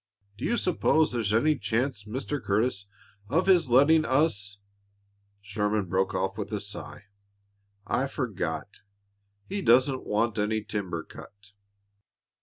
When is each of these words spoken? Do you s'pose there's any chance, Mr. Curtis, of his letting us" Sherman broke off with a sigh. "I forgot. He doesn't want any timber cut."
Do 0.35 0.45
you 0.45 0.57
s'pose 0.57 1.11
there's 1.11 1.31
any 1.31 1.59
chance, 1.59 2.05
Mr. 2.05 2.43
Curtis, 2.43 2.87
of 3.29 3.45
his 3.45 3.69
letting 3.69 4.03
us" 4.03 4.57
Sherman 5.43 5.85
broke 5.85 6.15
off 6.15 6.39
with 6.39 6.51
a 6.51 6.59
sigh. 6.59 7.03
"I 7.85 8.07
forgot. 8.07 8.81
He 9.47 9.61
doesn't 9.61 10.07
want 10.07 10.39
any 10.39 10.63
timber 10.63 11.03
cut." 11.03 11.51